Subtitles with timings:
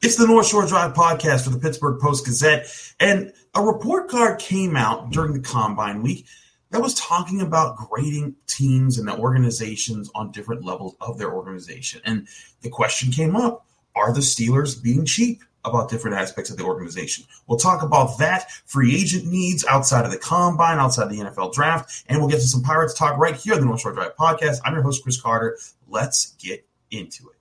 [0.00, 2.72] It's the North Shore Drive podcast for the Pittsburgh Post Gazette.
[3.00, 6.24] And a report card came out during the combine week
[6.70, 12.00] that was talking about grading teams and the organizations on different levels of their organization.
[12.04, 12.28] And
[12.60, 13.66] the question came up
[13.96, 15.42] are the Steelers being cheap?
[15.64, 17.24] About different aspects of the organization.
[17.48, 22.04] We'll talk about that, free agent needs outside of the combine, outside the NFL draft,
[22.08, 24.58] and we'll get to some Pirates talk right here on the North Shore Drive podcast.
[24.64, 25.58] I'm your host, Chris Carter.
[25.88, 27.37] Let's get into it.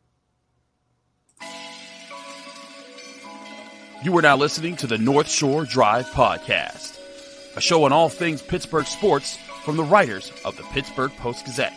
[4.03, 6.99] You are now listening to the North Shore Drive Podcast,
[7.57, 11.73] a show on all things Pittsburgh sports from the writers of the Pittsburgh Post Gazette,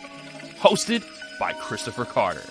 [0.59, 1.03] hosted
[1.39, 2.43] by Christopher Carter.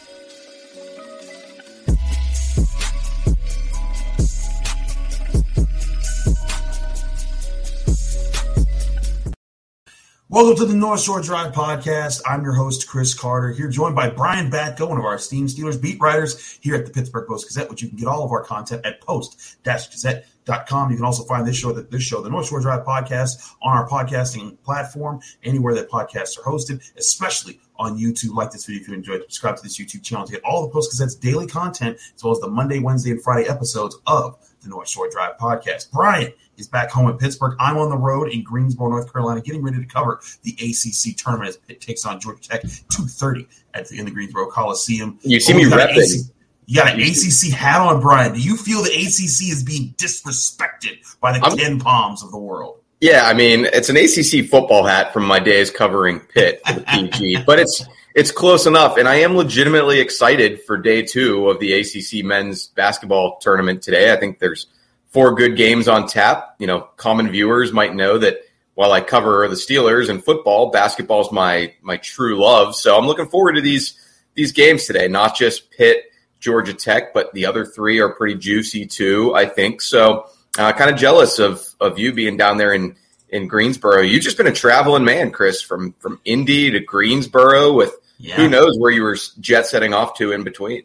[10.30, 12.22] Welcome to the North Shore Drive podcast.
[12.24, 15.82] I'm your host, Chris Carter, here joined by Brian Batko, one of our esteemed Steelers
[15.82, 18.44] beat writers here at the Pittsburgh Post Gazette, which you can get all of our
[18.44, 20.90] content at post-gazette.com.
[20.92, 23.88] You can also find this show, this show, the North Shore Drive podcast, on our
[23.88, 28.36] podcasting platform, anywhere that podcasts are hosted, especially on YouTube.
[28.36, 29.22] Like this video if you enjoyed.
[29.22, 32.32] Subscribe to this YouTube channel to get all the Post Gazette's daily content, as well
[32.32, 35.90] as the Monday, Wednesday, and Friday episodes of the North Shore Drive podcast.
[35.90, 37.56] Brian is back home in Pittsburgh.
[37.58, 41.50] I'm on the road in Greensboro, North Carolina, getting ready to cover the ACC tournament
[41.50, 45.18] as it takes on Georgia Tech 2:30 at the in the Greensboro Coliseum.
[45.22, 46.30] You see me repping.
[46.66, 48.32] You got an ACC hat on, Brian.
[48.32, 52.78] Do you feel the ACC is being disrespected by the I'm, KenPoms of the world?
[53.00, 56.82] Yeah, I mean, it's an ACC football hat from my days covering Pitt for the
[56.82, 57.84] PG, but it's
[58.14, 58.98] it's close enough.
[58.98, 64.12] And I am legitimately excited for day two of the ACC men's basketball tournament today.
[64.12, 64.66] I think there's
[65.10, 66.56] four good games on tap.
[66.58, 68.38] You know, common viewers might know that
[68.74, 72.74] while I cover the Steelers and football, basketball is my my true love.
[72.74, 73.98] So I'm looking forward to these
[74.34, 75.08] these games today.
[75.08, 76.04] Not just Pitt,
[76.38, 79.34] Georgia Tech, but the other three are pretty juicy too.
[79.34, 80.30] I think so.
[80.58, 82.96] Uh, kind of jealous of of you being down there in
[83.28, 84.00] in Greensboro.
[84.00, 87.72] You've just been a traveling man, Chris, from from Indy to Greensboro.
[87.72, 88.36] With yeah.
[88.36, 90.84] who knows where you were jet setting off to in between.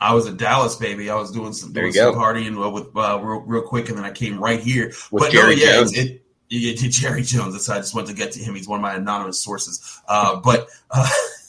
[0.00, 1.10] I was a Dallas, baby.
[1.10, 4.10] I was doing some, doing some partying with uh, real, real quick, and then I
[4.10, 4.92] came right here.
[5.10, 5.96] With but Jerry no, yeah, Jones.
[5.96, 7.68] It, it, it, Jerry Jones.
[7.68, 8.54] I just wanted to get to him.
[8.54, 10.00] He's one of my anonymous sources.
[10.08, 11.08] Uh, but uh,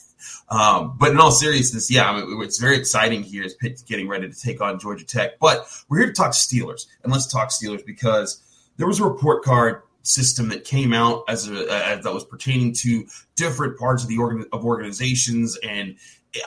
[0.50, 4.09] um, but in all seriousness, yeah, I mean, it's very exciting here as Pitt getting
[4.09, 5.40] ready to take on Georgia Tech.
[5.40, 8.41] But we're here to talk Steelers, and let's talk Steelers because
[8.78, 12.73] there was a report card system that came out as, a, as that was pertaining
[12.73, 15.95] to different parts of the organ, of organizations and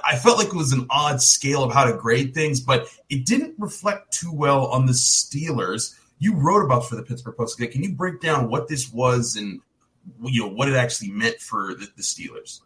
[0.03, 3.27] I felt like it was an odd scale of how to grade things, but it
[3.27, 5.95] didn't reflect too well on the Steelers.
[6.19, 7.59] You wrote about for the Pittsburgh Post.
[7.59, 9.61] Can you break down what this was and
[10.23, 12.61] you know what it actually meant for the, the Steelers?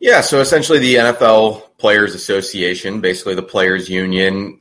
[0.00, 4.60] Yeah, so essentially the NFL Players Association, basically the players union,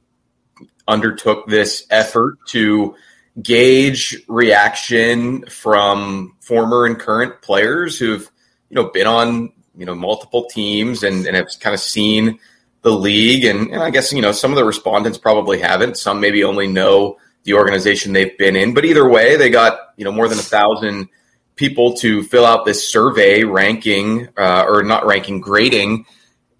[0.87, 2.95] undertook this effort to
[3.41, 8.29] gauge reaction from former and current players who've
[8.69, 12.39] you know been on you know multiple teams and, and have kind of seen
[12.81, 15.97] the league and, and I guess you know some of the respondents probably haven't.
[15.97, 18.73] Some maybe only know the organization they've been in.
[18.73, 21.09] But either way, they got you know more than a thousand
[21.55, 26.05] people to fill out this survey ranking uh, or not ranking grading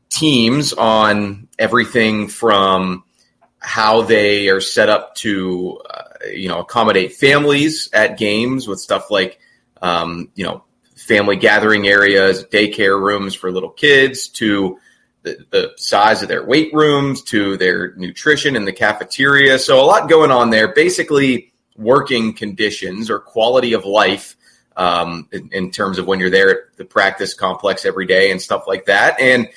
[0.10, 3.04] teams on everything from
[3.60, 5.80] how they are set up to
[6.32, 9.40] you know accommodate families at games with stuff like
[9.82, 10.64] um, you know
[10.96, 14.78] family gathering areas, daycare rooms for little kids, to
[15.24, 19.58] the, the, size of their weight rooms, to their nutrition in the cafeteria.
[19.58, 20.74] So, a lot going on there.
[20.74, 24.36] Basically, working conditions or quality of life
[24.78, 28.42] um, in, in, terms of when you're there at the practice complex every day and
[28.42, 29.20] stuff like that.
[29.20, 29.50] And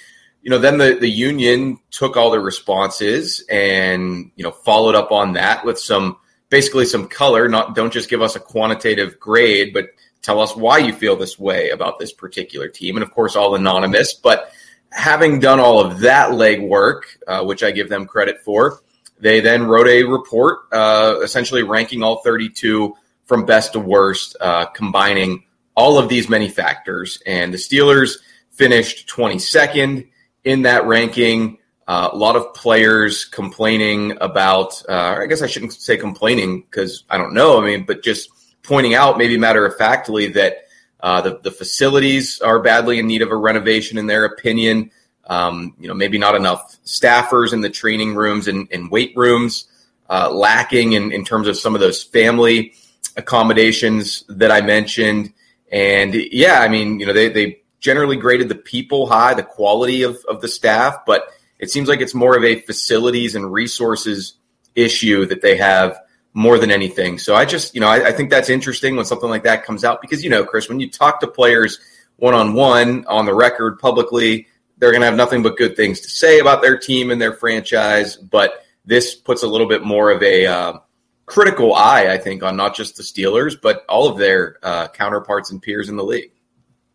[0.43, 5.13] you know, then the, the union took all the responses and you know followed up
[5.13, 6.17] on that with some
[6.53, 7.49] basically some color.
[7.49, 9.87] Not don't just give us a quantitative grade, but
[10.21, 12.97] tell us why you feel this way about this particular team.
[12.97, 14.13] And of course, all anonymous.
[14.13, 14.53] But
[14.91, 18.81] having done all of that legwork, uh, which I give them credit for,
[19.19, 22.95] they then wrote a report uh, essentially ranking all 32
[23.25, 25.45] from best to worst, uh, combining
[25.75, 27.23] all of these many factors.
[27.27, 28.19] And the Steelers
[28.51, 30.07] finished 22nd
[30.45, 31.59] in that ranking.
[31.89, 37.05] Uh, a lot of players complaining about, uh, I guess I shouldn't say complaining because
[37.11, 37.61] I don't know.
[37.61, 38.31] I mean, but just
[38.63, 40.69] pointing out, maybe matter of factly, that
[41.01, 44.91] uh, the, the facilities are badly in need of a renovation, in their opinion.
[45.27, 49.67] Um, you know, maybe not enough staffers in the training rooms and, and weight rooms,
[50.09, 52.75] uh, lacking in, in terms of some of those family
[53.17, 55.33] accommodations that I mentioned.
[55.71, 60.03] And yeah, I mean, you know, they, they generally graded the people high, the quality
[60.03, 61.29] of, of the staff, but
[61.63, 64.35] it seems like it's more of a facilities and resources
[64.75, 65.97] issue that they have
[66.35, 67.19] more than anything.
[67.19, 69.85] So I just, you know, I, I think that's interesting when something like that comes
[69.85, 71.79] out because, you know, Chris, when you talk to players
[72.17, 74.49] one on one on the record publicly,
[74.79, 77.35] they're going to have nothing but good things to say about their team and their
[77.35, 78.17] franchise.
[78.17, 80.79] But this puts a little bit more of a uh,
[81.27, 85.53] critical eye, I think, on not just the Steelers, but all of their uh, counterparts
[85.53, 86.33] and peers in the league.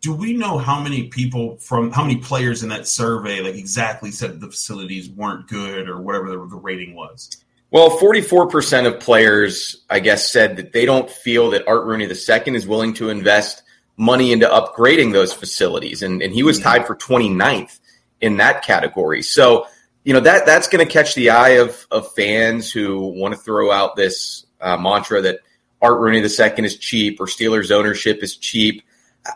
[0.01, 4.11] Do we know how many people from how many players in that survey like exactly
[4.11, 7.43] said the facilities weren't good or whatever the, the rating was?
[7.69, 12.55] Well, 44% of players, I guess, said that they don't feel that Art Rooney II
[12.55, 13.63] is willing to invest
[13.97, 16.01] money into upgrading those facilities.
[16.01, 17.79] And, and he was tied for 29th
[18.21, 19.21] in that category.
[19.21, 19.67] So,
[20.05, 23.39] you know, that that's going to catch the eye of, of fans who want to
[23.39, 25.39] throw out this uh, mantra that
[25.81, 28.83] Art Rooney II is cheap or Steelers ownership is cheap.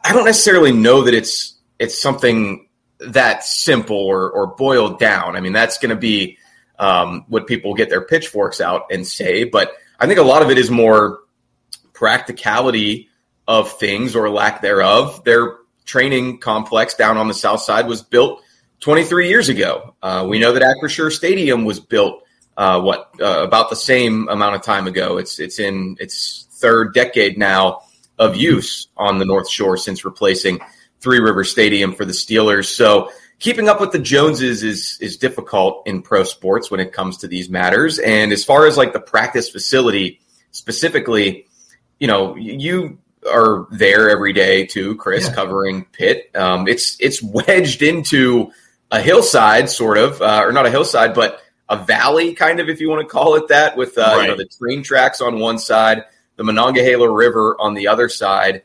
[0.03, 2.67] I don't necessarily know that it's it's something
[2.99, 5.35] that simple or, or boiled down.
[5.35, 6.37] I mean, that's going to be
[6.77, 9.43] um, what people get their pitchforks out and say.
[9.43, 11.19] But I think a lot of it is more
[11.93, 13.09] practicality
[13.47, 15.23] of things or lack thereof.
[15.23, 18.41] Their training complex down on the south side was built
[18.81, 19.95] 23 years ago.
[20.01, 22.23] Uh, we know that Acrisure Stadium was built
[22.57, 25.17] uh, what uh, about the same amount of time ago.
[25.17, 27.81] It's it's in its third decade now
[28.19, 30.59] of use on the North Shore since replacing
[30.99, 32.65] Three River Stadium for the Steelers.
[32.65, 37.17] So keeping up with the Joneses is is difficult in pro sports when it comes
[37.17, 37.99] to these matters.
[37.99, 40.21] And as far as like the practice facility
[40.51, 41.47] specifically,
[41.99, 42.99] you know, you
[43.31, 45.33] are there every day too, Chris, yeah.
[45.33, 46.31] covering Pitt.
[46.35, 48.51] Um, it's it's wedged into
[48.91, 52.81] a hillside, sort of, uh, or not a hillside, but a valley, kind of, if
[52.81, 54.23] you want to call it that, with uh, right.
[54.23, 56.03] you know the train tracks on one side,
[56.35, 58.63] the Monongahela River on the other side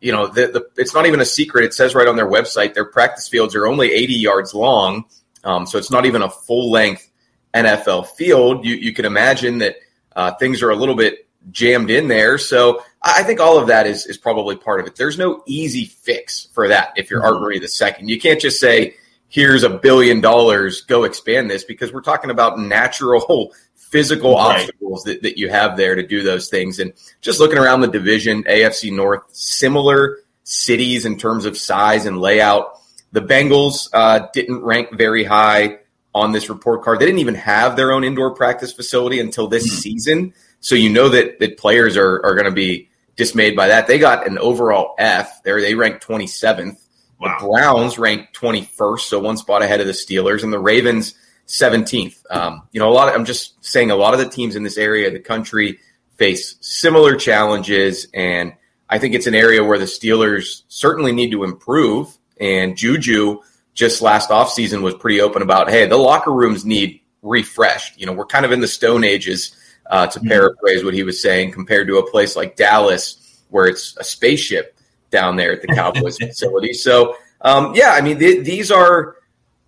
[0.00, 1.64] you know, the, the, it's not even a secret.
[1.64, 5.04] It says right on their website their practice fields are only 80 yards long,
[5.44, 7.10] um, so it's not even a full length
[7.54, 8.64] NFL field.
[8.64, 9.76] You, you can imagine that
[10.14, 12.36] uh, things are a little bit jammed in there.
[12.38, 14.96] So I think all of that is is probably part of it.
[14.96, 17.34] There's no easy fix for that if you're mm-hmm.
[17.34, 18.08] Art Rooney the second.
[18.08, 18.96] You can't just say,
[19.28, 23.54] "Here's a billion dollars, go expand this," because we're talking about natural
[23.90, 24.60] physical right.
[24.60, 26.78] obstacles that, that you have there to do those things.
[26.78, 32.20] And just looking around the division, AFC North, similar cities in terms of size and
[32.20, 32.80] layout.
[33.12, 35.78] The Bengals uh, didn't rank very high
[36.14, 36.98] on this report card.
[36.98, 39.76] They didn't even have their own indoor practice facility until this mm-hmm.
[39.76, 40.34] season.
[40.60, 43.86] So you know that that players are, are going to be dismayed by that.
[43.86, 45.42] They got an overall F.
[45.42, 46.76] There they ranked 27th.
[47.18, 47.38] Wow.
[47.38, 51.14] The Browns ranked 21st, so one spot ahead of the Steelers, and the Ravens
[51.48, 52.22] 17th.
[52.30, 53.08] Um, you know, a lot.
[53.08, 55.78] Of, I'm just saying, a lot of the teams in this area of the country
[56.16, 58.54] face similar challenges, and
[58.88, 62.16] I think it's an area where the Steelers certainly need to improve.
[62.40, 63.40] And Juju
[63.74, 67.98] just last offseason was pretty open about, hey, the locker rooms need refreshed.
[67.98, 69.56] You know, we're kind of in the stone ages,
[69.90, 70.28] uh, to mm-hmm.
[70.28, 74.76] paraphrase what he was saying, compared to a place like Dallas, where it's a spaceship
[75.10, 76.72] down there at the Cowboys facility.
[76.72, 79.16] So, um, yeah, I mean, th- these are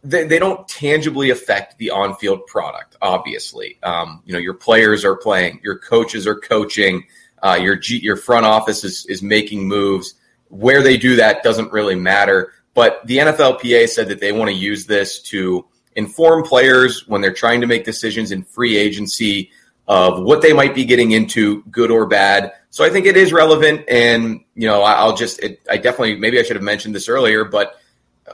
[0.05, 2.97] they, they don't tangibly affect the on-field product.
[3.03, 7.05] Obviously, um, you know your players are playing, your coaches are coaching,
[7.43, 10.15] uh, your G, your front office is is making moves.
[10.49, 12.53] Where they do that doesn't really matter.
[12.75, 17.35] But the NFLPA said that they want to use this to inform players when they're
[17.35, 19.51] trying to make decisions in free agency
[19.89, 22.53] of what they might be getting into, good or bad.
[22.71, 26.39] So I think it is relevant, and you know, I'll just, it, I definitely, maybe
[26.39, 27.81] I should have mentioned this earlier, but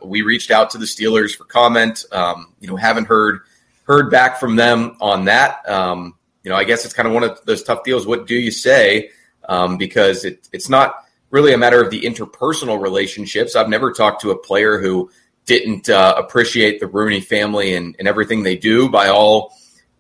[0.03, 2.05] we reached out to the Steelers for comment.
[2.13, 3.41] Um, you know, haven't heard
[3.85, 5.69] heard back from them on that.
[5.69, 8.07] Um, you know, I guess it's kind of one of those tough deals.
[8.07, 9.11] What do you say?
[9.49, 13.57] Um, because it, it's not really a matter of the interpersonal relationships.
[13.57, 15.11] I've never talked to a player who
[15.47, 18.89] didn't uh, appreciate the Rooney family and, and, everything they do.
[18.89, 19.53] By all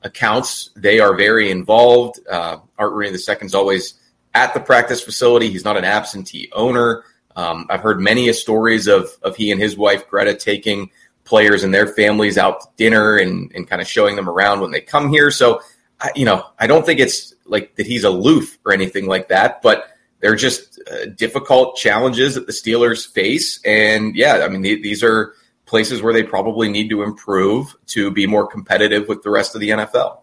[0.02, 2.20] accounts, they are very involved.
[2.30, 3.94] Uh, Art Rooney II is always
[4.34, 5.50] at the practice facility.
[5.50, 7.04] He's not an absentee owner.
[7.36, 10.90] Um, I've heard many stories of of he and his wife Greta taking
[11.24, 14.70] players and their families out to dinner and and kind of showing them around when
[14.70, 15.30] they come here.
[15.30, 15.60] So,
[16.00, 19.62] I, you know, I don't think it's like that he's aloof or anything like that,
[19.62, 19.88] but
[20.20, 23.60] they're just uh, difficult challenges that the Steelers face.
[23.64, 25.34] And yeah, I mean, these are
[25.66, 29.60] places where they probably need to improve to be more competitive with the rest of
[29.60, 30.20] the NFL.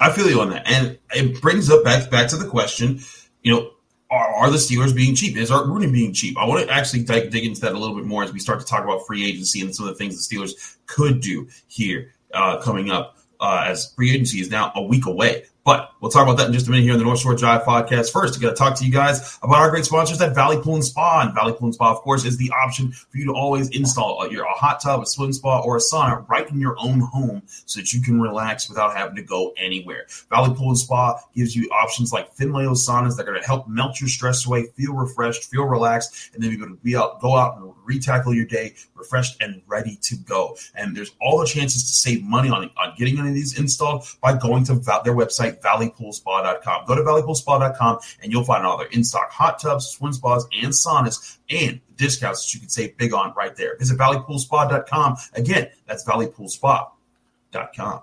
[0.00, 3.00] I feel you on that, and it brings up back back to the question,
[3.42, 3.70] you know,
[4.10, 5.36] are, are the Steelers being cheap?
[5.36, 6.38] Is Art Rooney being cheap?
[6.38, 8.60] I want to actually dig, dig, into that a little bit more as we start
[8.60, 12.12] to talk about free agency and some of the things the Steelers could do here
[12.32, 15.44] uh, coming up uh, as free agency is now a week away.
[15.68, 17.60] But we'll talk about that in just a minute here on the North Shore Drive
[17.60, 18.10] podcast.
[18.10, 20.76] First, I got to talk to you guys about our great sponsors at Valley Pool
[20.76, 21.20] and Spa.
[21.20, 24.26] And Valley Pool and Spa, of course, is the option for you to always install
[24.32, 27.42] your a hot tub, a swim spa, or a sauna right in your own home
[27.66, 30.06] so that you can relax without having to go anywhere.
[30.30, 33.68] Valley Pool and Spa gives you options like Finnleo saunas that are going to help
[33.68, 37.20] melt your stress away, feel refreshed, feel relaxed, and then you're going to be out,
[37.20, 40.56] go out and retackle your day refreshed and ready to go.
[40.74, 44.06] And there's all the chances to save money on, on getting any of these installed
[44.20, 46.86] by going to their website valleypoolspa.com.
[46.86, 50.72] Go to valleypoolspa.com and you'll find all their in stock hot tubs, swim spas, and
[50.72, 53.76] saunas and discounts that you can save big on right there.
[53.78, 55.16] Visit valleypoolspa.com.
[55.34, 58.02] Again, that's valleypoolspa.com.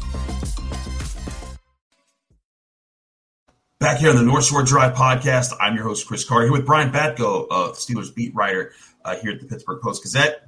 [3.81, 6.67] Back here on the North Shore Drive podcast, I'm your host, Chris Carr, here with
[6.67, 8.73] Brian Batko, uh, Steelers beat writer
[9.03, 10.47] uh, here at the Pittsburgh Post Gazette.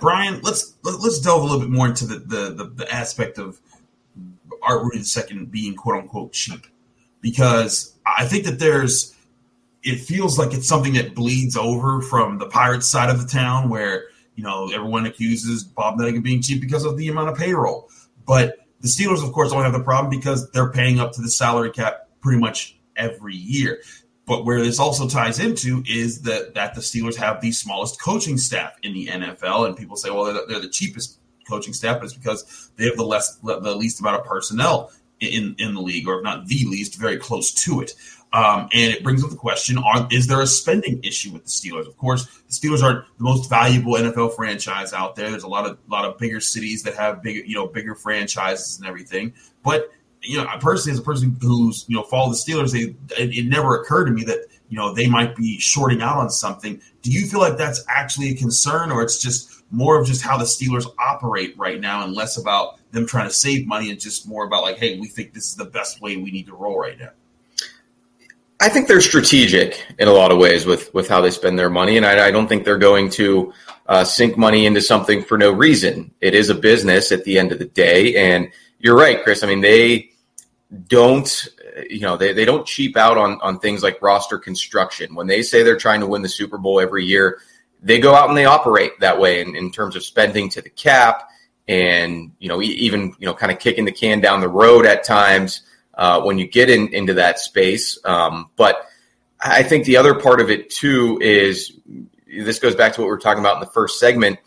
[0.00, 3.58] Brian, let's let's delve a little bit more into the the, the, the aspect of
[4.62, 6.66] Art Rooney II being quote unquote cheap,
[7.22, 9.16] because I think that there's
[9.82, 13.70] it feels like it's something that bleeds over from the Pirates side of the town,
[13.70, 17.38] where you know everyone accuses Bob Nutting of being cheap because of the amount of
[17.38, 17.88] payroll,
[18.26, 21.30] but the Steelers, of course, don't have the problem because they're paying up to the
[21.30, 23.80] salary cap pretty much every year.
[24.26, 28.36] But where this also ties into is that that the Steelers have the smallest coaching
[28.36, 32.06] staff in the NFL, and people say, well, they're, they're the cheapest coaching staff, but
[32.06, 34.90] it's because they have the less the least amount of personnel
[35.20, 37.92] in in the league, or if not the least, very close to it.
[38.32, 41.48] Um, and it brings up the question: are, Is there a spending issue with the
[41.48, 41.86] Steelers?
[41.86, 45.30] Of course, the Steelers aren't the most valuable NFL franchise out there.
[45.30, 48.78] There's a lot of lot of bigger cities that have bigger, you know, bigger franchises
[48.80, 49.32] and everything.
[49.62, 49.92] But
[50.26, 53.46] you know, personally, as a person who's you know followed the Steelers, they, it, it,
[53.46, 56.80] never occurred to me that you know they might be shorting out on something.
[57.02, 60.36] Do you feel like that's actually a concern, or it's just more of just how
[60.36, 64.28] the Steelers operate right now, and less about them trying to save money, and just
[64.28, 66.78] more about like, hey, we think this is the best way we need to roll
[66.78, 67.10] right now?
[68.60, 71.70] I think they're strategic in a lot of ways with with how they spend their
[71.70, 73.52] money, and I, I don't think they're going to
[73.86, 76.12] uh, sink money into something for no reason.
[76.20, 79.42] It is a business at the end of the day, and you're right, Chris.
[79.42, 80.10] I mean, they
[80.88, 81.48] don't
[81.88, 85.14] you know they, they don't cheap out on on things like roster construction.
[85.14, 87.38] When they say they're trying to win the super bowl every year
[87.82, 90.70] they go out and they operate that way in, in terms of spending to the
[90.70, 91.30] cap
[91.68, 95.04] and you know even you know kind of kicking the can down the road at
[95.04, 95.62] times
[95.94, 97.98] uh, when you get in, into that space.
[98.04, 98.86] Um, but
[99.38, 101.78] i think the other part of it too is
[102.26, 104.38] this goes back to what we were talking about in the first segment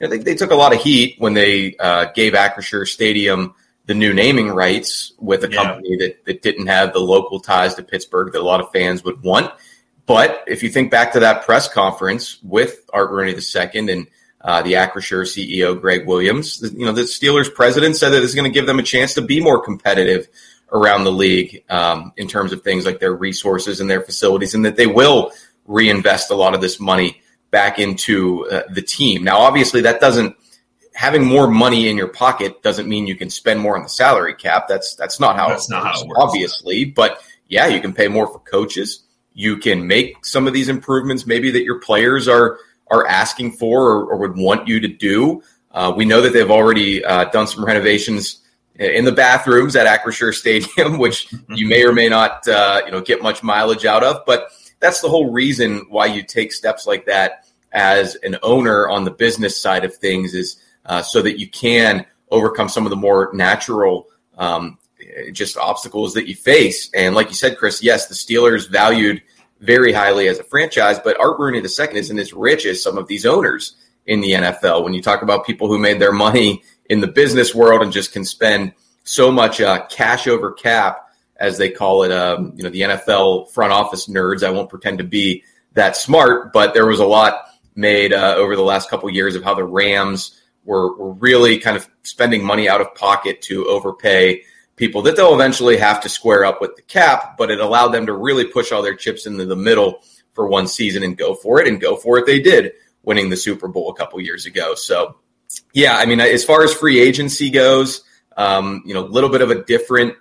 [0.00, 3.54] I think they took a lot of heat when they uh, gave Acrisure Stadium
[3.88, 7.82] the new naming rights with a company that, that didn't have the local ties to
[7.82, 9.50] Pittsburgh that a lot of fans would want.
[10.04, 14.06] But if you think back to that press conference with Art Rooney II and
[14.42, 18.44] uh, the Acrisure CEO Greg Williams, you know the Steelers president said that it's going
[18.44, 20.28] to give them a chance to be more competitive
[20.70, 24.66] around the league um, in terms of things like their resources and their facilities, and
[24.66, 25.32] that they will
[25.66, 29.24] reinvest a lot of this money back into uh, the team.
[29.24, 30.36] Now, obviously, that doesn't
[30.98, 34.34] having more money in your pocket doesn't mean you can spend more on the salary
[34.34, 34.66] cap.
[34.66, 36.84] That's that's not how, that's it, not works, how it works, obviously.
[36.86, 39.04] But yeah, you can pay more for coaches.
[39.32, 42.58] You can make some of these improvements, maybe that your players are
[42.90, 45.40] are asking for or, or would want you to do.
[45.70, 48.40] Uh, we know that they've already uh, done some renovations
[48.74, 53.00] in the bathrooms at Acrisure Stadium, which you may or may not uh, you know
[53.00, 54.26] get much mileage out of.
[54.26, 54.48] But
[54.80, 59.12] that's the whole reason why you take steps like that as an owner on the
[59.12, 63.30] business side of things is uh, so that you can overcome some of the more
[63.32, 64.78] natural um,
[65.32, 66.90] just obstacles that you face.
[66.94, 69.22] And like you said, Chris, yes, the Steelers valued
[69.60, 73.06] very highly as a franchise, but Art Rooney II isn't as rich as some of
[73.08, 73.76] these owners
[74.06, 74.84] in the NFL.
[74.84, 78.12] When you talk about people who made their money in the business world and just
[78.12, 78.72] can spend
[79.04, 82.12] so much uh, cash over cap as they call it.
[82.12, 84.42] Um, you know, the NFL front office nerds.
[84.42, 88.56] I won't pretend to be that smart, but there was a lot made uh, over
[88.56, 90.37] the last couple of years of how the Rams
[90.68, 94.42] were, were really kind of spending money out of pocket to overpay
[94.76, 98.04] people that they'll eventually have to square up with the cap, but it allowed them
[98.04, 100.02] to really push all their chips into the middle
[100.34, 102.26] for one season and go for it and go for it.
[102.26, 102.72] They did
[103.02, 104.74] winning the Super Bowl a couple years ago.
[104.74, 105.16] So,
[105.72, 108.04] yeah, I mean, as far as free agency goes,
[108.36, 110.14] um, you know, a little bit of a different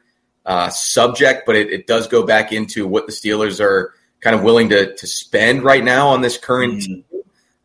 [0.46, 4.44] uh, subject, but it, it, does go back into what the Steelers are kind of
[4.44, 7.02] willing to, to spend right now on this current mm-hmm.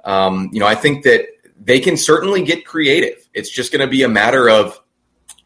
[0.05, 1.27] Um, you know, I think that
[1.65, 3.27] they can certainly get creative.
[3.35, 4.81] It's just going to be a matter of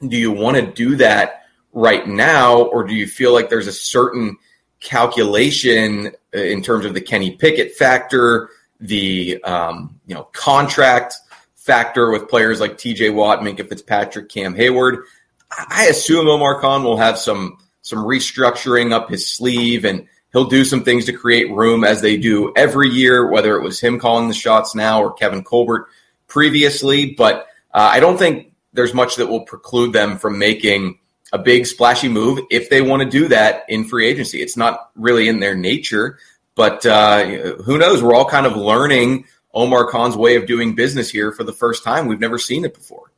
[0.07, 3.73] do you want to do that right now, or do you feel like there's a
[3.73, 4.37] certain
[4.81, 11.17] calculation uh, in terms of the Kenny Pickett factor, the um, you know contract
[11.55, 13.11] factor with players like T.J.
[13.11, 15.03] Watt, Minkah Fitzpatrick, Cam Heyward.
[15.51, 20.65] I assume Omar Khan will have some some restructuring up his sleeve and he'll do
[20.65, 24.29] some things to create room as they do every year, whether it was him calling
[24.29, 25.87] the shots now or Kevin Colbert
[26.29, 27.15] previously.
[27.15, 30.99] But uh, I don't think there's much that will preclude them from making
[31.33, 34.41] a big splashy move if they want to do that in free agency.
[34.41, 36.19] It's not really in their nature,
[36.55, 37.25] but uh,
[37.65, 38.03] who knows?
[38.03, 41.83] We're all kind of learning Omar Khan's way of doing business here for the first
[41.83, 42.07] time.
[42.07, 43.11] We've never seen it before.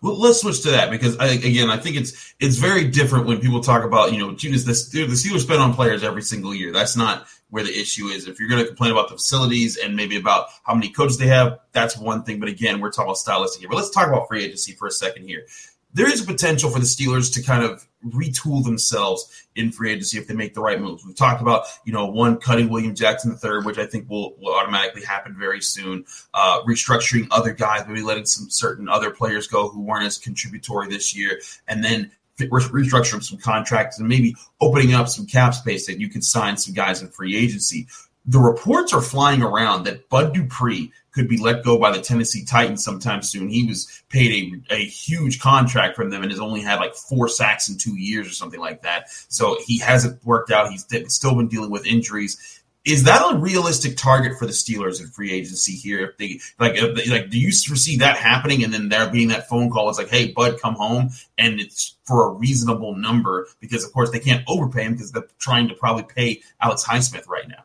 [0.00, 3.40] Well, let's switch to that because I, again, I think it's it's very different when
[3.40, 4.64] people talk about you know Judas.
[4.64, 6.72] The, the Steelers spend on players every single year.
[6.72, 8.26] That's not where the issue is.
[8.26, 11.26] If you're going to complain about the facilities and maybe about how many coaches they
[11.26, 12.40] have, that's one thing.
[12.40, 13.68] But again, we're talking about stylistic here.
[13.68, 15.46] But let's talk about free agency for a second here.
[15.92, 20.18] There is a potential for the Steelers to kind of retool themselves in free agency
[20.18, 21.04] if they make the right moves.
[21.04, 24.34] We've talked about, you know, one cutting William Jackson the third, which I think will,
[24.38, 26.04] will automatically happen very soon.
[26.34, 30.88] Uh, restructuring other guys, maybe letting some certain other players go who weren't as contributory
[30.88, 36.00] this year, and then restructuring some contracts and maybe opening up some cap space that
[36.00, 37.86] you could sign some guys in free agency.
[38.26, 42.44] The reports are flying around that Bud Dupree could be let go by the Tennessee
[42.44, 43.48] Titans sometime soon.
[43.48, 47.28] He was paid a, a huge contract from them and has only had like four
[47.28, 49.10] sacks in two years or something like that.
[49.28, 50.70] So he hasn't worked out.
[50.70, 55.06] He's still been dealing with injuries is that a realistic target for the Steelers in
[55.06, 56.00] free agency here?
[56.00, 58.64] If they like, if they, like, do you foresee that happening?
[58.64, 61.96] And then there being that phone call, it's like, hey, Bud, come home, and it's
[62.04, 65.74] for a reasonable number because, of course, they can't overpay him because they're trying to
[65.74, 67.64] probably pay Alex Highsmith right now.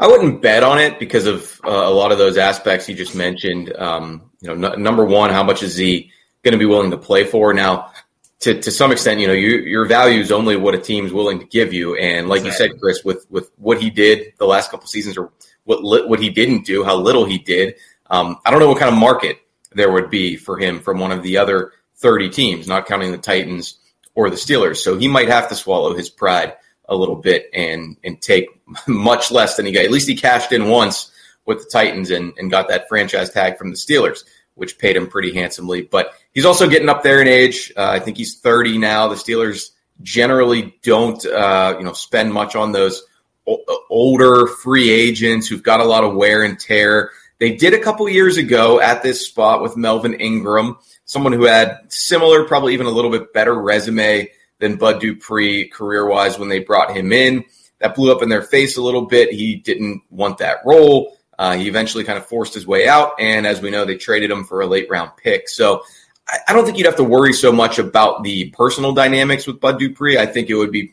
[0.00, 3.14] I wouldn't bet on it because of uh, a lot of those aspects you just
[3.14, 3.70] mentioned.
[3.76, 6.10] Um, you know, n- number one, how much is he
[6.42, 7.52] going to be willing to play for?
[7.52, 7.92] Now,
[8.40, 11.38] to, to some extent, you know, you, your value is only what a team's willing
[11.38, 11.96] to give you.
[11.96, 12.66] And like exactly.
[12.66, 15.32] you said, Chris, with, with what he did the last couple seasons or
[15.64, 17.74] what, what he didn't do, how little he did,
[18.08, 19.38] um, I don't know what kind of market
[19.72, 23.18] there would be for him from one of the other 30 teams, not counting the
[23.18, 23.78] Titans
[24.14, 24.78] or the Steelers.
[24.78, 26.54] So he might have to swallow his pride
[26.90, 28.48] a little bit and, and take
[28.86, 29.84] much less than he got.
[29.84, 31.10] At least he cashed in once
[31.46, 34.24] with the Titans and, and got that franchise tag from the Steelers
[34.60, 35.80] which paid him pretty handsomely.
[35.80, 37.72] But he's also getting up there in age.
[37.74, 39.08] Uh, I think he's 30 now.
[39.08, 39.70] The Steelers
[40.02, 43.02] generally don't, uh, you know, spend much on those
[43.46, 47.10] o- older free agents who've got a lot of wear and tear.
[47.38, 50.76] They did a couple years ago at this spot with Melvin Ingram,
[51.06, 54.28] someone who had similar, probably even a little bit better resume
[54.60, 57.44] than Bud Dupree career wise when they brought him in.
[57.80, 59.32] That blew up in their face a little bit.
[59.32, 61.16] He didn't want that role.
[61.38, 64.30] Uh, he eventually kind of forced his way out, and as we know, they traded
[64.30, 65.48] him for a late round pick.
[65.48, 65.82] So
[66.28, 69.58] I, I don't think you'd have to worry so much about the personal dynamics with
[69.58, 70.18] Bud Dupree.
[70.18, 70.92] I think it would be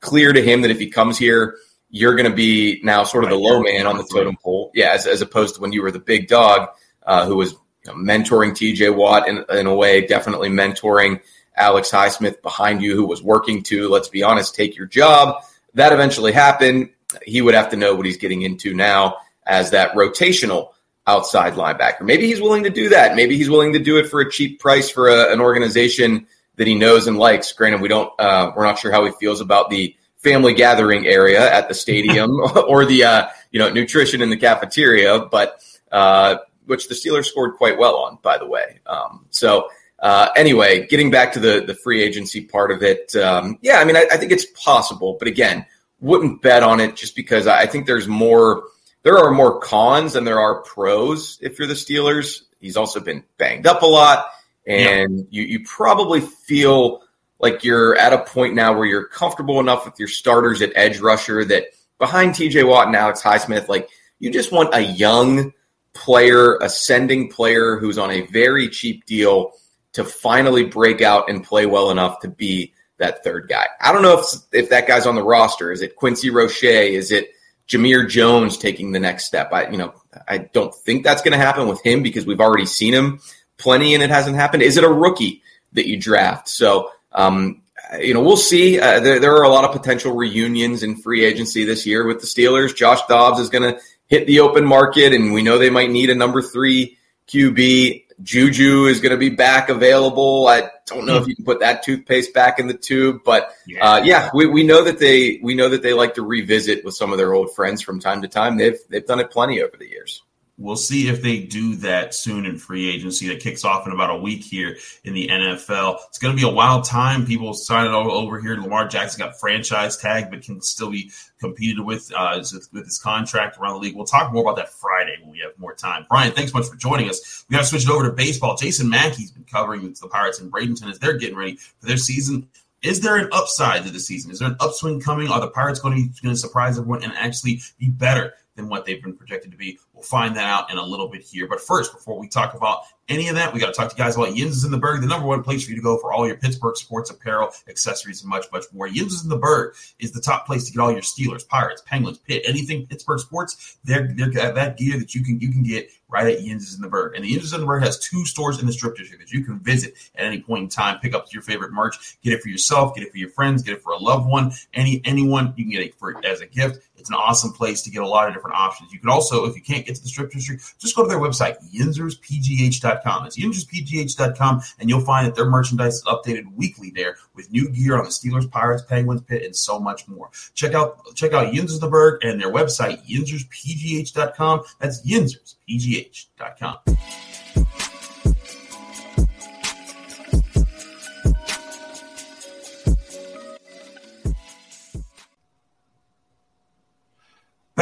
[0.00, 1.56] clear to him that if he comes here,
[1.90, 4.72] you're going to be now sort of the low man on the totem pole.
[4.74, 6.70] Yeah, as, as opposed to when you were the big dog
[7.06, 11.20] uh, who was you know, mentoring TJ Watt in, in a way, definitely mentoring
[11.56, 15.42] Alex Highsmith behind you, who was working to, let's be honest, take your job.
[15.74, 16.90] That eventually happened.
[17.24, 20.70] He would have to know what he's getting into now as that rotational
[21.06, 22.02] outside linebacker.
[22.02, 23.14] Maybe he's willing to do that.
[23.14, 26.66] Maybe he's willing to do it for a cheap price for a, an organization that
[26.66, 27.52] he knows and likes.
[27.52, 31.52] Granted, we don't, uh, we're not sure how he feels about the family gathering area
[31.52, 32.30] at the stadium
[32.68, 35.62] or the, uh, you know, nutrition in the cafeteria, but,
[35.92, 36.36] uh,
[36.66, 38.80] which the Steelers scored quite well on, by the way.
[38.86, 39.68] Um, so,
[40.04, 43.86] uh, anyway, getting back to the the free agency part of it, um, yeah, I
[43.86, 45.64] mean, I, I think it's possible, but again,
[45.98, 48.64] wouldn't bet on it just because I think there's more
[49.02, 52.42] there are more cons than there are pros if you're the Steelers.
[52.60, 54.26] He's also been banged up a lot,
[54.66, 55.24] and yeah.
[55.30, 57.02] you, you probably feel
[57.38, 61.00] like you're at a point now where you're comfortable enough with your starters at edge
[61.00, 63.88] rusher that behind TJ Watt and Alex Highsmith, like
[64.18, 65.54] you just want a young
[65.94, 69.54] player, ascending player who's on a very cheap deal
[69.94, 73.66] to finally break out and play well enough to be that third guy.
[73.80, 75.72] I don't know if if that guy's on the roster.
[75.72, 76.62] Is it Quincy Roche?
[76.62, 77.30] Is it
[77.68, 79.52] Jamir Jones taking the next step?
[79.52, 79.94] I you know
[80.28, 83.20] I don't think that's going to happen with him because we've already seen him
[83.56, 84.62] plenty and it hasn't happened.
[84.62, 86.48] Is it a rookie that you draft?
[86.48, 87.62] So um,
[88.00, 88.80] you know, we'll see.
[88.80, 92.20] Uh, there, there, are a lot of potential reunions in free agency this year with
[92.20, 92.74] the Steelers.
[92.74, 96.10] Josh Dobbs is going to hit the open market, and we know they might need
[96.10, 98.03] a number three QB.
[98.22, 100.46] Juju is going to be back available.
[100.46, 104.02] I don't know if you can put that toothpaste back in the tube, but uh,
[104.04, 107.12] yeah, we, we know that they we know that they like to revisit with some
[107.12, 108.56] of their old friends from time to time.
[108.56, 110.22] They've they've done it plenty over the years.
[110.56, 114.10] We'll see if they do that soon in free agency that kicks off in about
[114.10, 115.98] a week here in the NFL.
[116.08, 117.26] It's going to be a wild time.
[117.26, 118.56] People signing all over here.
[118.56, 122.38] Lamar Jackson got franchise tag, but can still be competed with uh,
[122.72, 123.96] with his contract around the league.
[123.96, 126.06] We'll talk more about that Friday when we have more time.
[126.08, 127.44] Brian, thanks much for joining us.
[127.48, 128.56] We got to switch it over to baseball.
[128.56, 132.48] Jason Mackey's been covering the Pirates in Bradenton as they're getting ready for their season.
[132.80, 134.30] Is there an upside to the season?
[134.30, 135.28] Is there an upswing coming?
[135.28, 138.68] Are the Pirates going to be going to surprise everyone and actually be better than
[138.68, 139.78] what they've been projected to be.
[139.92, 141.46] We'll find that out in a little bit here.
[141.48, 144.02] But first, before we talk about any of that, we got to talk to you
[144.02, 146.12] guys about Yins in the Burgh, the number one place for you to go for
[146.12, 148.86] all your Pittsburgh sports apparel, accessories, and much, much more.
[148.86, 152.18] Yins in the Burgh is the top place to get all your Steelers, Pirates, Penguins,
[152.18, 153.76] Pitt, anything Pittsburgh sports.
[153.84, 156.88] They're, they're that gear that you can you can get right at Yins in the
[156.88, 157.14] Burgh.
[157.14, 159.44] And the Yins in the Burgh has two stores in the strip district that you
[159.44, 160.98] can visit at any point in time.
[161.00, 163.74] Pick up your favorite merch, get it for yourself, get it for your friends, get
[163.74, 165.52] it for a loved one, any anyone.
[165.56, 166.78] You can get it for as a gift.
[167.04, 168.90] It's an awesome place to get a lot of different options.
[168.90, 171.18] You can also, if you can't get to the strip district, just go to their
[171.18, 173.26] website, yinzerspgh.com.
[173.26, 177.98] It's yinzerspgh.com, and you'll find that their merchandise is updated weekly there with new gear
[177.98, 180.30] on the Steelers, Pirates, Penguins, Pitt, and so much more.
[180.54, 184.62] Check out check out Yinzersburg and their website, yinzerspgh.com.
[184.78, 186.78] That's yinzerspgh.com.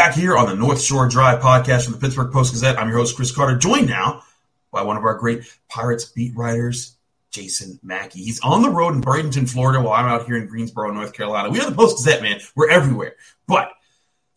[0.03, 2.99] Back here on the North Shore Drive podcast from the Pittsburgh Post Gazette, I'm your
[2.99, 4.25] host, Chris Carter, joined now
[4.73, 6.97] by one of our great Pirates beat writers,
[7.31, 8.21] Jason Mackey.
[8.21, 11.51] He's on the road in Bradenton, Florida, while I'm out here in Greensboro, North Carolina.
[11.51, 12.41] We are the Post Gazette, man.
[12.57, 13.15] We're everywhere.
[13.47, 13.71] But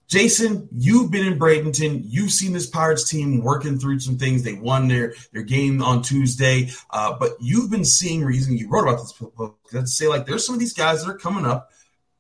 [0.06, 2.04] Jason, you've been in Bradenton.
[2.06, 4.44] You've seen this Pirates team working through some things.
[4.44, 8.56] They won their their game on Tuesday, uh, but you've been seeing reason.
[8.56, 11.48] You wrote about this to say like there's some of these guys that are coming
[11.48, 11.72] up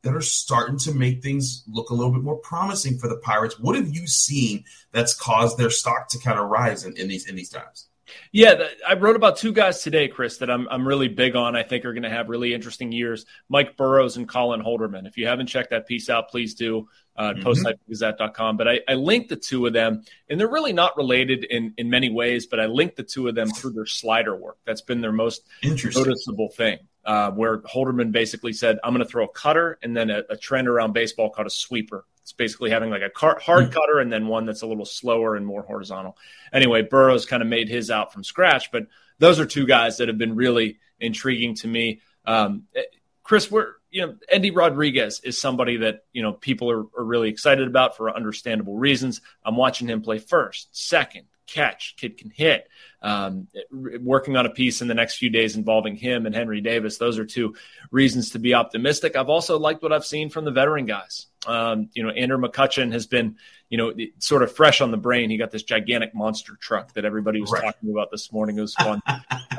[0.05, 3.59] that are starting to make things look a little bit more promising for the Pirates.
[3.59, 7.27] What have you seen that's caused their stock to kind of rise in, in these
[7.27, 7.87] in these times?
[8.31, 11.55] Yeah, I wrote about two guys today, Chris, that I'm I'm really big on.
[11.55, 13.25] I think are going to have really interesting years.
[13.49, 15.07] Mike Burrows and Colin Holderman.
[15.07, 16.87] If you haven't checked that piece out, please do.
[17.17, 17.47] Uh, mm-hmm.
[17.47, 18.57] postgazette.com.
[18.57, 21.89] But I, I linked the two of them, and they're really not related in in
[21.89, 22.45] many ways.
[22.45, 24.57] But I linked the two of them through their slider work.
[24.65, 29.25] That's been their most noticeable thing uh, where Holderman basically said, I'm going to throw
[29.25, 32.05] a cutter and then a, a, trend around baseball called a sweeper.
[32.21, 33.71] It's basically having like a car, hard hmm.
[33.71, 36.17] cutter and then one that's a little slower and more horizontal.
[36.51, 38.87] Anyway, Burrows kind of made his out from scratch, but
[39.19, 42.01] those are two guys that have been really intriguing to me.
[42.25, 42.83] Um, eh,
[43.23, 47.29] Chris, we're you know Endy Rodriguez is somebody that you know people are, are really
[47.29, 49.21] excited about for understandable reasons.
[49.43, 52.67] I'm watching him play first, second, catch, kid can hit.
[53.01, 56.97] Um, working on a piece in the next few days involving him and Henry Davis.
[56.97, 57.55] Those are two
[57.91, 59.15] reasons to be optimistic.
[59.15, 61.27] I've also liked what I've seen from the veteran guys.
[61.45, 63.37] Um, you know, Andrew McCutchen has been,
[63.69, 65.29] you know, sort of fresh on the brain.
[65.29, 67.63] He got this gigantic monster truck that everybody was right.
[67.63, 68.57] talking about this morning.
[68.57, 69.03] It was fun.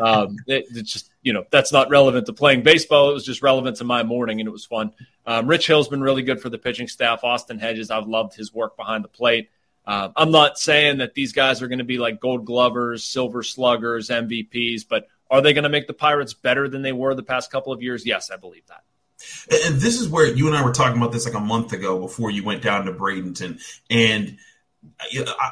[0.01, 3.11] um, it, it's just, you know, that's not relevant to playing baseball.
[3.11, 4.93] It was just relevant to my morning, and it was fun.
[5.25, 7.23] Um, Rich Hill's been really good for the pitching staff.
[7.23, 9.51] Austin Hedges, I've loved his work behind the plate.
[9.87, 13.43] Uh, I'm not saying that these guys are going to be like gold glovers, silver
[13.43, 17.23] sluggers, MVPs, but are they going to make the Pirates better than they were the
[17.23, 18.05] past couple of years?
[18.07, 18.83] Yes, I believe that.
[19.65, 21.99] And this is where you and I were talking about this like a month ago
[21.99, 23.61] before you went down to Bradenton.
[23.89, 24.39] And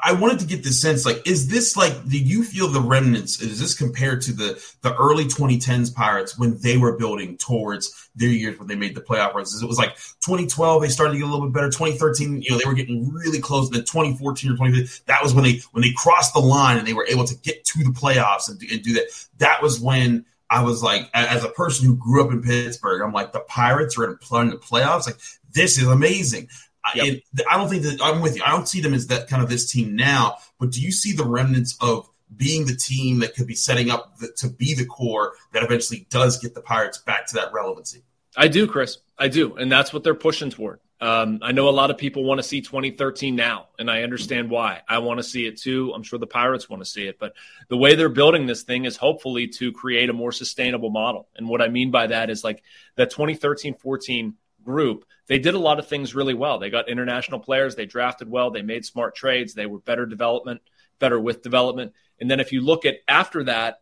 [0.04, 3.40] I wanted to get this sense like, is this like, do you feel the remnants?
[3.40, 8.28] Is this compared to the the early 2010s Pirates when they were building towards their
[8.28, 9.62] years when they made the playoff runs?
[9.62, 11.70] It was like 2012 they started to get a little bit better.
[11.70, 13.66] 2013, you know, they were getting really close.
[13.66, 16.86] And then 2014 or 2015, that was when they when they crossed the line and
[16.86, 19.06] they were able to get to the playoffs and, and do that.
[19.38, 23.12] That was when I was like, as a person who grew up in Pittsburgh, I'm
[23.12, 24.10] like, the Pirates are in
[24.50, 25.06] the playoffs.
[25.06, 25.18] Like,
[25.52, 26.48] this is amazing.
[26.94, 27.18] Yep.
[27.50, 28.42] I don't think that I'm with you.
[28.44, 30.36] I don't see them as that kind of this team now.
[30.58, 34.18] But do you see the remnants of being the team that could be setting up
[34.18, 38.02] the, to be the core that eventually does get the Pirates back to that relevancy?
[38.36, 38.98] I do, Chris.
[39.16, 40.80] I do, and that's what they're pushing toward.
[41.00, 44.48] Um, I know a lot of people want to see 2013 now, and I understand
[44.48, 44.80] why.
[44.88, 45.92] I want to see it too.
[45.94, 47.34] I'm sure the Pirates want to see it, but
[47.68, 51.28] the way they're building this thing is hopefully to create a more sustainable model.
[51.36, 52.62] And what I mean by that is like
[52.96, 56.58] that 2013 14 group, they did a lot of things really well.
[56.58, 60.60] They got international players, they drafted well, they made smart trades, they were better development,
[60.98, 61.92] better with development.
[62.20, 63.80] And then if you look at after that,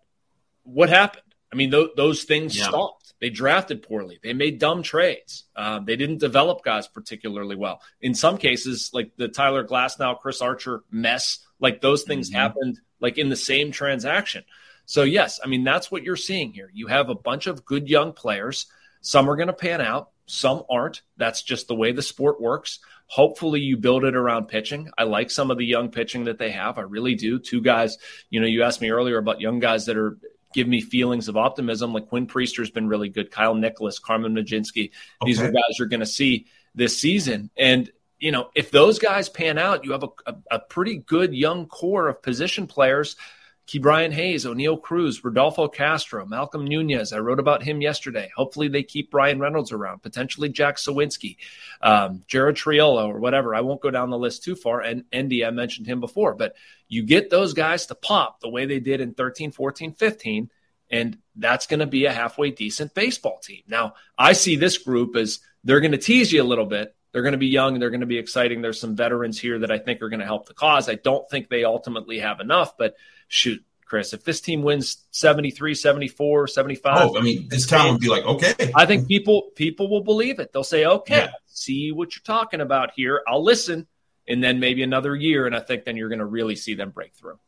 [0.65, 1.23] what happened?
[1.53, 2.69] I mean, th- those things yeah.
[2.69, 3.15] stopped.
[3.21, 4.19] They drafted poorly.
[4.23, 5.45] They made dumb trades.
[5.55, 7.81] Um, they didn't develop guys particularly well.
[8.01, 12.39] In some cases, like the Tyler Glasnow, Chris Archer mess, like those things mm-hmm.
[12.39, 14.45] happened like in the same transaction.
[14.87, 16.71] So yes, I mean that's what you're seeing here.
[16.73, 18.67] You have a bunch of good young players.
[19.03, 21.03] Some are going to pan out, some aren't.
[21.17, 22.79] That's just the way the sport works.
[23.07, 24.91] Hopefully, you build it around pitching.
[24.97, 26.79] I like some of the young pitching that they have.
[26.79, 27.39] I really do.
[27.39, 27.99] Two guys,
[28.31, 30.17] you know, you asked me earlier about young guys that are
[30.53, 31.93] give me feelings of optimism.
[31.93, 33.31] Like Quinn Priester's been really good.
[33.31, 34.85] Kyle Nicolas, Carmen Mlodzinski.
[34.85, 34.93] Okay.
[35.25, 37.51] These are guys you're going to see this season.
[37.57, 41.35] And, you know, if those guys pan out, you have a, a, a pretty good
[41.35, 43.17] young core of position players
[43.67, 47.13] Ke'Bryan Hayes, Oneil Cruz, Rodolfo Castro, Malcom Nunez.
[47.13, 48.31] I wrote about him yesterday.
[48.35, 51.37] Hopefully, they keep Bryan Reynolds around, potentially Jack Suwinski,
[51.81, 53.55] um, Jared Triolo, or whatever.
[53.55, 54.81] I won't go down the list too far.
[54.81, 56.55] And Endy, I mentioned him before, but
[56.89, 60.51] you get those guys to pop the way they did in 13, 14, 15,
[60.91, 63.63] and that's going to be a halfway decent baseball team.
[63.69, 66.95] Now, I see this group as they're going to tease you a little bit.
[67.13, 67.79] They're going to be young.
[67.79, 68.63] They're going to be exciting.
[68.63, 70.89] There's some veterans here that I think are going to help the cause.
[70.89, 72.97] I don't think they ultimately have enough, but
[73.29, 77.11] shoot, Chris, if this team wins 73, 74, 75.
[77.11, 78.73] Oh, I mean, this town would be like, okay.
[78.75, 80.51] I think people people will believe it.
[80.51, 81.31] They'll say, okay, yeah.
[81.47, 83.23] see what you're talking about here.
[83.29, 83.87] I'll listen.
[84.27, 85.47] And then maybe another year.
[85.47, 87.39] And I think then you're going to really see them break through.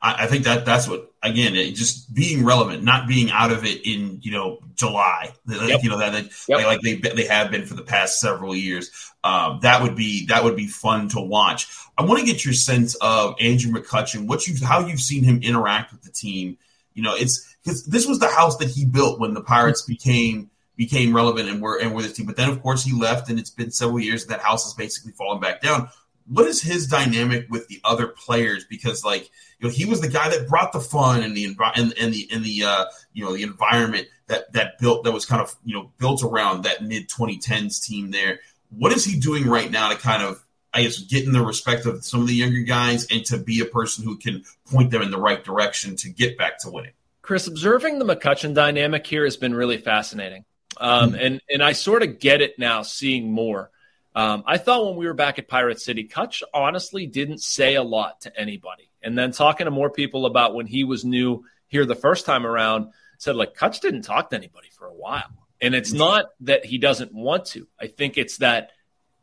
[0.00, 3.86] I, I think that that's what again, just being relevant, not being out of it
[3.86, 5.82] in you know July, yep.
[5.82, 6.64] you know that, that yep.
[6.64, 9.12] like, they they have been for the past several years.
[9.24, 11.68] Um, that would be that would be fun to watch.
[11.96, 15.40] I want to get your sense of Andrew McCutchen, what you how you've seen him
[15.42, 16.58] interact with the team.
[16.94, 20.50] You know, it's because this was the house that he built when the Pirates became
[20.76, 22.26] became relevant and were and were this team.
[22.26, 24.26] But then, of course, he left, and it's been several years.
[24.26, 25.88] That house has basically fallen back down.
[26.28, 28.64] What is his dynamic with the other players?
[28.64, 31.94] Because like you know, he was the guy that brought the fun and the and,
[31.98, 35.42] and the and the uh, you know the environment that that built that was kind
[35.42, 38.40] of you know built around that mid 2010s team there.
[38.70, 41.86] What is he doing right now to kind of I guess get in the respect
[41.86, 45.02] of some of the younger guys and to be a person who can point them
[45.02, 46.92] in the right direction to get back to winning?
[47.22, 50.44] Chris, observing the McCutchen dynamic here has been really fascinating.
[50.76, 51.20] Um, mm-hmm.
[51.20, 53.70] and and I sort of get it now, seeing more.
[54.18, 57.84] Um, I thought when we were back at Pirate City, Kutch honestly didn't say a
[57.84, 58.90] lot to anybody.
[59.00, 62.44] And then talking to more people about when he was new here the first time
[62.44, 65.46] around, said like Kutch didn't talk to anybody for a while.
[65.60, 67.68] And it's not that he doesn't want to.
[67.80, 68.72] I think it's that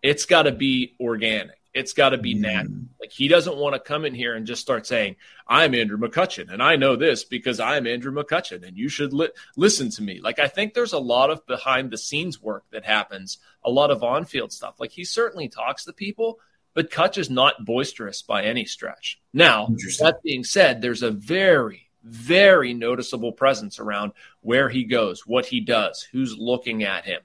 [0.01, 1.59] it's got to be organic.
[1.75, 2.41] It's got to be mm-hmm.
[2.41, 2.81] natural.
[3.01, 6.51] Like he doesn't want to come in here and just start saying, "I'm Andrew McCutchen
[6.51, 10.21] and I know this because I'm Andrew McCutchen and you should li- listen to me."
[10.21, 13.91] Like I think there's a lot of behind the scenes work that happens, a lot
[13.91, 14.79] of on-field stuff.
[14.79, 16.39] Like he certainly talks to people,
[16.73, 19.19] but Kutch is not boisterous by any stretch.
[19.33, 19.67] Now,
[19.99, 25.59] that being said, there's a very, very noticeable presence around where he goes, what he
[25.59, 27.21] does, who's looking at him.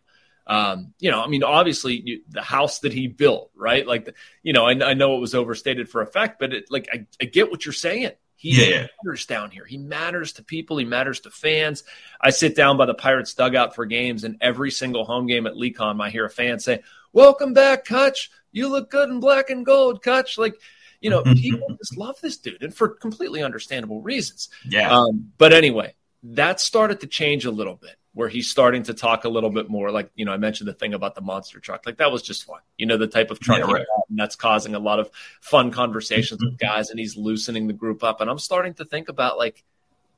[0.46, 3.86] Um, you know, I mean, obviously you, the house that he built, right?
[3.86, 6.88] Like, the, you know, I, I, know it was overstated for effect, but it, like,
[6.92, 8.12] I, I get what you're saying.
[8.40, 8.86] He yeah.
[9.04, 9.66] matters down here.
[9.66, 10.78] He matters to people.
[10.78, 11.84] He matters to fans.
[12.18, 15.52] I sit down by the Pirates dugout for games, and every single home game at
[15.52, 18.30] LECOM, I hear a fan say, "Welcome back, Kutch.
[18.50, 20.54] You look good in black and gold, Kutch." Like,
[21.02, 24.48] you know, people just love this dude, and for completely understandable reasons.
[24.66, 24.90] Yeah.
[24.90, 29.24] Um, but anyway, that started to change a little bit where he's starting to talk
[29.24, 29.90] a little bit more.
[29.90, 31.86] Like, you know, I mentioned the thing about the monster truck.
[31.86, 32.60] Like, that was just fun.
[32.76, 33.86] You know, the type of truck yeah, right.
[34.08, 36.66] and that's causing a lot of fun conversations with mm-hmm.
[36.66, 38.20] guys, and he's loosening the group up.
[38.20, 39.62] And I'm starting to think about, like,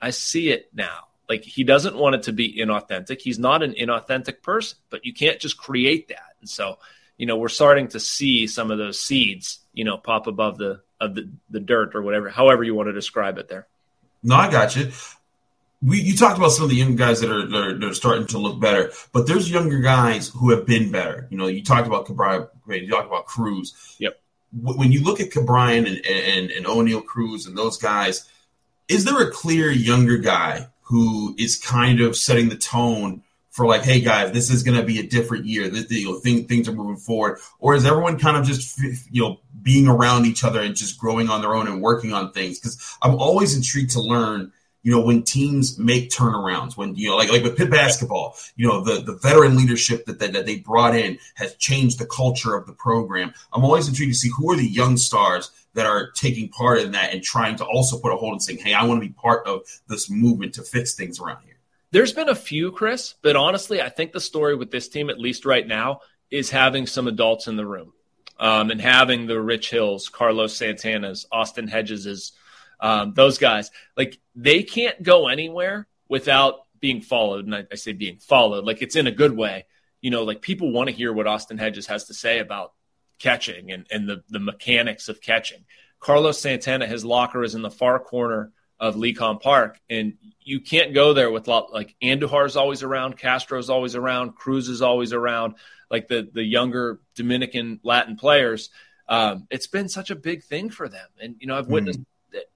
[0.01, 1.09] I see it now.
[1.29, 3.21] Like, he doesn't want it to be inauthentic.
[3.21, 6.35] He's not an inauthentic person, but you can't just create that.
[6.41, 6.79] And so,
[7.19, 10.81] you know, we're starting to see some of those seeds, you know, pop above the
[11.01, 13.67] of the, the dirt or whatever, however you want to describe it there.
[14.23, 14.93] No, I got you
[15.83, 17.95] we you talked about some of the young guys that are, that are, that are
[17.95, 21.27] starting to look better, but there's younger guys who have been better.
[21.31, 23.97] You know, you talked about Ke'Bryan, you talked about Cruz.
[23.99, 24.19] Yep.
[24.53, 28.29] When you look at Ke'Bryan and, and and Oneil Cruz and those guys,
[28.89, 33.83] is there a clear younger guy who is kind of setting the tone for like,
[33.83, 35.69] hey guys, this is going to be a different year.
[35.69, 38.79] This, you know, things things are moving forward, or is everyone kind of just
[39.11, 42.33] you know being around each other and just growing on their own and working on
[42.33, 42.59] things?
[42.59, 47.17] Because I'm always intrigued to learn you know, when teams make turnarounds, when you know,
[47.17, 50.57] like like with Pitt basketball, you know, the the veteran leadership that, that that they
[50.57, 53.33] brought in has changed the culture of the program.
[53.53, 56.93] I'm always intrigued to see who are the young stars that are taking part in
[56.93, 59.13] that and trying to also put a hold and saying, "Hey, I want to be
[59.13, 61.57] part of this movement to fix things around here."
[61.93, 65.21] There's been a few, Chris, but honestly, I think the story with this team, at
[65.21, 67.93] least right now, is having some adults in the room
[68.41, 72.33] um, and having the Rich Hills, Carlos Santana's, Austin Hedges's
[72.83, 77.47] um, those guys, like they can't go anywhere without being followed.
[77.47, 79.65] And I, I say being followed, like it's in a good way.
[80.03, 82.73] You know, like people want to hear what Austin Hedges has to say about
[83.21, 85.65] catching and, and the, the mechanics of catching.
[86.01, 90.93] Carlos Santana, his locker is in the far corner of LECOM Park, and you can't
[90.93, 95.55] go there with lot, like Andujar's always around, Castro's always around, Cruz is always around,
[95.89, 98.71] like the the younger Dominican Latin players.
[99.09, 102.07] Um, it's been such a big thing for them, and you know I've witnessed mm.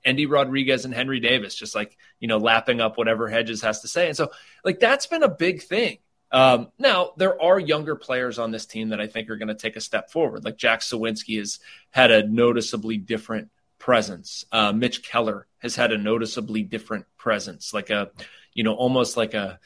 [0.05, 3.89] Endy Rodriguez and Henry Davis, just like, you know, lapping up whatever Hedges has to
[3.89, 4.09] say.
[4.09, 4.31] And so,
[4.65, 5.99] like, that's been a big thing.
[6.33, 9.55] Um, now, there are younger players on this team that I think are going to
[9.55, 10.45] take a step forward.
[10.45, 11.61] Like Jack Suwinski has
[11.91, 14.45] had a noticeably different presence.
[14.51, 18.11] Uh, Mitch Keller has had a noticeably different presence, like a,
[18.55, 19.61] you know, almost like a,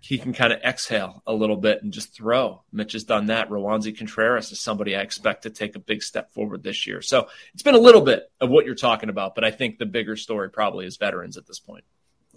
[0.00, 2.62] he can kind of exhale a little bit and just throw.
[2.72, 3.48] Mitch has done that.
[3.50, 7.02] Roansy Contreras is somebody I expect to take a big step forward this year.
[7.02, 9.86] So it's been a little bit of what you're talking about, but I think the
[9.86, 11.84] bigger story probably is veterans at this point.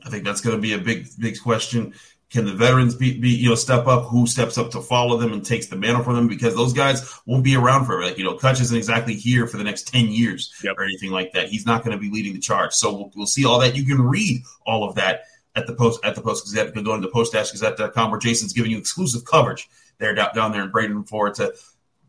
[0.05, 1.93] I think that's going to be a big, big question.
[2.29, 4.05] Can the veterans be, be, you know, step up?
[4.07, 6.27] Who steps up to follow them and takes the mantle from them?
[6.27, 8.03] Because those guys won't be around forever.
[8.03, 10.75] Like, you know, Cutch isn't exactly here for the next 10 years yep.
[10.77, 11.47] or anything like that.
[11.47, 12.73] He's not going to be leading the charge.
[12.73, 13.77] So we'll, we'll see all that.
[13.77, 15.21] You can read all of that
[15.57, 16.67] at the post at the Post Gazette.
[16.67, 19.67] You can go into post-gazette.com where Jason's giving you exclusive coverage
[19.97, 21.53] there down, there in Braden forward to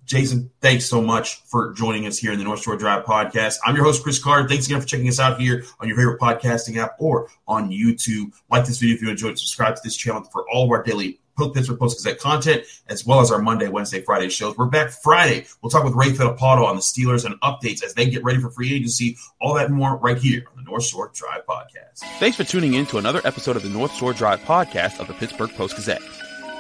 [0.04, 3.58] Jason, thanks so much for joining us here in the North Shore Drive podcast.
[3.64, 4.48] I'm your host, Chris Carter.
[4.48, 8.32] Thanks again for checking us out here on your favorite podcasting app or on YouTube.
[8.50, 9.38] Like this video if you enjoyed.
[9.38, 13.20] Subscribe to this channel for all of our daily Pittsburgh Post Gazette content, as well
[13.20, 14.56] as our Monday, Wednesday, Friday shows.
[14.56, 15.46] We're back Friday.
[15.62, 18.50] We'll talk with Ray Fittipaldo on the Steelers and updates as they get ready for
[18.50, 19.16] free agency.
[19.40, 22.00] All that more right here on the North Shore Drive podcast.
[22.18, 25.14] Thanks for tuning in to another episode of the North Shore Drive podcast of the
[25.14, 26.02] Pittsburgh Post Gazette.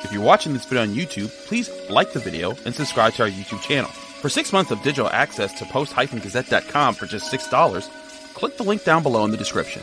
[0.04, 3.28] If you're watching this video on YouTube, please like the video and subscribe to our
[3.28, 3.90] YouTube channel.
[3.90, 7.88] For six months of digital access to post-gazette.com for just $6,
[8.34, 9.82] click the link down below in the description.